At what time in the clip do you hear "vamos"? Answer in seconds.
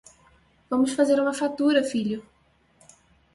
0.67-0.93